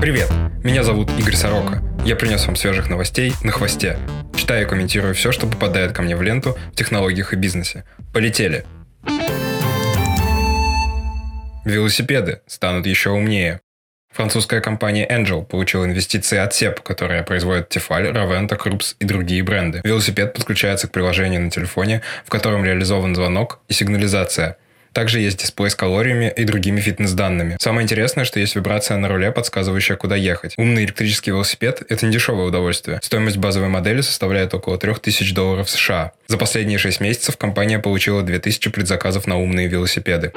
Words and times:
Привет, 0.00 0.30
меня 0.64 0.82
зовут 0.82 1.10
Игорь 1.18 1.36
Сорока. 1.36 1.82
Я 2.06 2.16
принес 2.16 2.46
вам 2.46 2.56
свежих 2.56 2.88
новостей 2.88 3.34
на 3.42 3.52
хвосте. 3.52 3.98
Читаю 4.34 4.66
и 4.66 4.68
комментирую 4.68 5.14
все, 5.14 5.30
что 5.30 5.46
попадает 5.46 5.92
ко 5.92 6.00
мне 6.00 6.16
в 6.16 6.22
ленту 6.22 6.56
в 6.72 6.74
технологиях 6.74 7.34
и 7.34 7.36
бизнесе. 7.36 7.84
Полетели! 8.14 8.64
Велосипеды 11.66 12.40
станут 12.46 12.86
еще 12.86 13.10
умнее. 13.10 13.60
Французская 14.10 14.62
компания 14.62 15.06
Angel 15.06 15.44
получила 15.44 15.84
инвестиции 15.84 16.38
от 16.38 16.52
SEP, 16.52 16.82
которая 16.82 17.22
производит 17.22 17.68
Тефаль, 17.68 18.08
Raventa, 18.08 18.56
Крупс 18.56 18.96
и 18.98 19.04
другие 19.04 19.42
бренды. 19.42 19.82
Велосипед 19.84 20.32
подключается 20.32 20.88
к 20.88 20.92
приложению 20.92 21.42
на 21.42 21.50
телефоне, 21.50 22.00
в 22.24 22.30
котором 22.30 22.64
реализован 22.64 23.14
звонок 23.14 23.60
и 23.68 23.74
сигнализация– 23.74 24.56
также 24.92 25.20
есть 25.20 25.38
дисплей 25.40 25.70
с 25.70 25.74
калориями 25.74 26.32
и 26.34 26.44
другими 26.44 26.80
фитнес-данными. 26.80 27.56
Самое 27.60 27.84
интересное, 27.84 28.24
что 28.24 28.40
есть 28.40 28.56
вибрация 28.56 28.96
на 28.96 29.08
руле, 29.08 29.30
подсказывающая, 29.32 29.96
куда 29.96 30.16
ехать. 30.16 30.54
Умный 30.56 30.84
электрический 30.84 31.30
велосипед– 31.30 31.82
это 31.88 32.06
не 32.06 32.12
дешевое 32.12 32.46
удовольствие. 32.46 33.00
Стоимость 33.02 33.36
базовой 33.36 33.68
модели 33.68 34.00
составляет 34.00 34.54
около 34.54 34.78
3000 34.78 35.34
долларов 35.34 35.70
США. 35.70 36.12
За 36.26 36.36
последние 36.36 36.78
6 36.78 37.00
месяцев 37.00 37.36
компания 37.36 37.78
получила 37.78 38.22
2000 38.22 38.70
предзаказов 38.70 39.26
на 39.26 39.38
умные 39.38 39.68
велосипеды. 39.68 40.32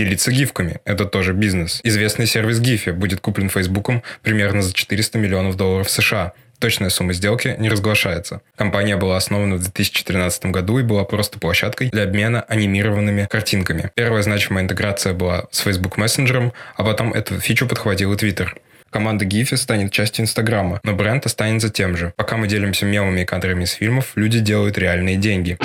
Делиться 0.00 0.32
гифками– 0.32 0.80
это 0.86 1.04
тоже 1.04 1.34
бизнес. 1.34 1.80
Известный 1.82 2.24
сервис 2.24 2.58
Гифи 2.58 2.88
будет 2.88 3.20
куплен 3.20 3.50
Фейсбуком 3.50 4.02
примерно 4.22 4.62
за 4.62 4.72
400 4.72 5.18
миллионов 5.18 5.58
долларов 5.58 5.90
США. 5.90 6.32
Точная 6.58 6.88
сумма 6.88 7.12
сделки 7.12 7.54
не 7.58 7.68
разглашается. 7.68 8.40
Компания 8.56 8.96
была 8.96 9.18
основана 9.18 9.56
в 9.56 9.60
2013 9.60 10.46
году 10.46 10.78
и 10.78 10.82
была 10.82 11.04
просто 11.04 11.38
площадкой 11.38 11.90
для 11.90 12.04
обмена 12.04 12.40
анимированными 12.48 13.28
картинками. 13.30 13.90
Первая 13.94 14.22
значимая 14.22 14.64
интеграция 14.64 15.12
была 15.12 15.44
с 15.50 15.58
Facebook 15.58 15.98
Messenger, 15.98 16.52
а 16.76 16.82
потом 16.82 17.12
эту 17.12 17.38
фичу 17.38 17.68
подхватил 17.68 18.14
и 18.14 18.16
Twitter. 18.16 18.48
Команда 18.88 19.26
Giphy 19.26 19.58
станет 19.58 19.92
частью 19.92 20.22
Инстаграма, 20.22 20.80
но 20.82 20.94
бренд 20.94 21.26
останется 21.26 21.68
тем 21.68 21.94
же. 21.94 22.14
Пока 22.16 22.38
мы 22.38 22.48
делимся 22.48 22.86
мемами 22.86 23.20
и 23.20 23.24
кадрами 23.26 23.64
из 23.64 23.72
фильмов, 23.72 24.12
люди 24.14 24.40
делают 24.40 24.78
реальные 24.78 25.16
деньги. 25.16 25.58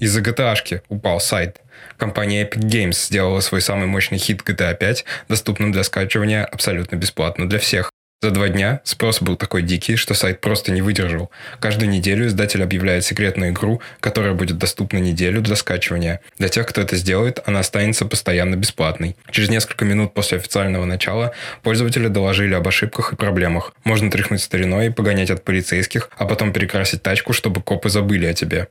Из-за 0.00 0.22
GTA 0.22 0.80
упал 0.88 1.20
сайт. 1.20 1.60
Компания 1.98 2.44
Epic 2.44 2.62
Games 2.62 3.06
сделала 3.06 3.40
свой 3.40 3.60
самый 3.60 3.86
мощный 3.86 4.18
хит 4.18 4.42
GTA 4.42 4.74
5 4.74 5.04
доступным 5.28 5.72
для 5.72 5.84
скачивания 5.84 6.44
абсолютно 6.44 6.96
бесплатно 6.96 7.48
для 7.48 7.58
всех. 7.58 7.90
За 8.22 8.30
два 8.30 8.48
дня 8.48 8.80
спрос 8.84 9.22
был 9.22 9.36
такой 9.36 9.62
дикий, 9.62 9.96
что 9.96 10.12
сайт 10.12 10.42
просто 10.42 10.72
не 10.72 10.82
выдержал. 10.82 11.30
Каждую 11.58 11.90
неделю 11.90 12.26
издатель 12.26 12.62
объявляет 12.62 13.04
секретную 13.04 13.52
игру, 13.52 13.80
которая 14.00 14.34
будет 14.34 14.58
доступна 14.58 14.98
неделю 14.98 15.40
для 15.40 15.56
скачивания. 15.56 16.20
Для 16.36 16.48
тех, 16.48 16.66
кто 16.66 16.82
это 16.82 16.96
сделает, 16.96 17.40
она 17.46 17.60
останется 17.60 18.04
постоянно 18.04 18.56
бесплатной. 18.56 19.16
Через 19.30 19.48
несколько 19.48 19.86
минут 19.86 20.12
после 20.12 20.36
официального 20.36 20.84
начала 20.84 21.32
пользователи 21.62 22.08
доложили 22.08 22.52
об 22.52 22.68
ошибках 22.68 23.14
и 23.14 23.16
проблемах. 23.16 23.72
Можно 23.84 24.10
тряхнуть 24.10 24.42
стариной 24.42 24.88
и 24.88 24.90
погонять 24.90 25.30
от 25.30 25.42
полицейских, 25.42 26.10
а 26.16 26.26
потом 26.26 26.52
перекрасить 26.52 27.02
тачку, 27.02 27.32
чтобы 27.32 27.62
копы 27.62 27.88
забыли 27.88 28.26
о 28.26 28.34
тебе 28.34 28.68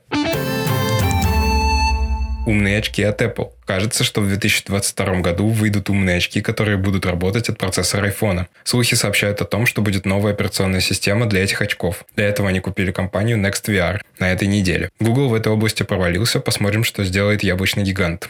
умные 2.50 2.78
очки 2.78 3.02
от 3.02 3.22
Apple. 3.22 3.50
Кажется, 3.64 4.02
что 4.04 4.20
в 4.20 4.28
2022 4.28 5.20
году 5.20 5.46
выйдут 5.48 5.88
умные 5.88 6.16
очки, 6.16 6.40
которые 6.40 6.76
будут 6.76 7.06
работать 7.06 7.48
от 7.48 7.58
процессора 7.58 8.08
iPhone. 8.10 8.46
Слухи 8.64 8.94
сообщают 8.94 9.40
о 9.40 9.44
том, 9.44 9.66
что 9.66 9.82
будет 9.82 10.04
новая 10.04 10.32
операционная 10.32 10.80
система 10.80 11.26
для 11.26 11.44
этих 11.44 11.62
очков. 11.62 12.04
Для 12.16 12.26
этого 12.26 12.48
они 12.48 12.60
купили 12.60 12.90
компанию 12.90 13.38
NextVR 13.38 14.00
на 14.18 14.32
этой 14.32 14.48
неделе. 14.48 14.90
Google 14.98 15.28
в 15.28 15.34
этой 15.34 15.52
области 15.52 15.84
провалился, 15.84 16.40
посмотрим, 16.40 16.82
что 16.84 17.04
сделает 17.04 17.42
яблочный 17.42 17.84
гигант. 17.84 18.28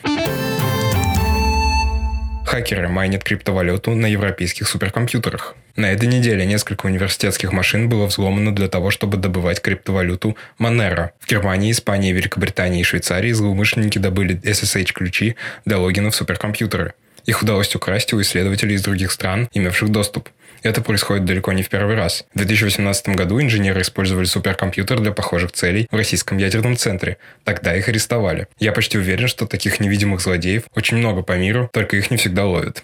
Хакеры 2.44 2.88
майнят 2.88 3.24
криптовалюту 3.24 3.92
на 3.92 4.06
европейских 4.06 4.68
суперкомпьютерах. 4.68 5.54
На 5.80 5.92
этой 5.92 6.08
неделе 6.08 6.44
несколько 6.44 6.84
университетских 6.84 7.52
машин 7.52 7.88
было 7.88 8.04
взломано 8.04 8.54
для 8.54 8.68
того, 8.68 8.90
чтобы 8.90 9.16
добывать 9.16 9.62
криптовалюту 9.62 10.36
Monero. 10.58 11.12
В 11.18 11.26
Германии, 11.26 11.70
Испании, 11.70 12.12
Великобритании 12.12 12.82
и 12.82 12.84
Швейцарии 12.84 13.32
злоумышленники 13.32 13.96
добыли 13.96 14.38
SSH-ключи 14.42 15.36
для 15.64 15.78
логина 15.78 16.10
в 16.10 16.14
суперкомпьютеры. 16.14 16.92
Их 17.24 17.40
удалось 17.40 17.74
украсть 17.74 18.12
у 18.12 18.20
исследователей 18.20 18.74
из 18.74 18.82
других 18.82 19.10
стран, 19.10 19.48
имевших 19.54 19.88
доступ. 19.88 20.28
Это 20.62 20.82
происходит 20.82 21.24
далеко 21.24 21.54
не 21.54 21.62
в 21.62 21.70
первый 21.70 21.96
раз. 21.96 22.26
В 22.34 22.36
2018 22.36 23.08
году 23.16 23.40
инженеры 23.40 23.80
использовали 23.80 24.26
суперкомпьютер 24.26 25.00
для 25.00 25.12
похожих 25.12 25.52
целей 25.52 25.88
в 25.90 25.96
российском 25.96 26.36
ядерном 26.36 26.76
центре. 26.76 27.16
Тогда 27.44 27.74
их 27.74 27.88
арестовали. 27.88 28.48
Я 28.58 28.72
почти 28.72 28.98
уверен, 28.98 29.28
что 29.28 29.46
таких 29.46 29.80
невидимых 29.80 30.20
злодеев 30.20 30.64
очень 30.74 30.98
много 30.98 31.22
по 31.22 31.38
миру, 31.38 31.70
только 31.72 31.96
их 31.96 32.10
не 32.10 32.18
всегда 32.18 32.44
ловят. 32.44 32.82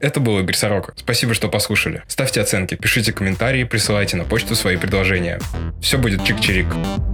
Это 0.00 0.18
был 0.18 0.38
Игорь 0.38 0.56
Сорока. 0.56 0.94
Спасибо, 0.96 1.34
что 1.34 1.48
послушали. 1.48 2.02
Ставьте 2.08 2.40
оценки, 2.40 2.74
пишите 2.74 3.12
комментарии, 3.12 3.64
присылайте 3.64 4.16
на 4.16 4.24
почту 4.24 4.54
свои 4.54 4.76
предложения. 4.76 5.38
Все 5.80 5.98
будет 5.98 6.20
чик-чирик. 6.20 7.09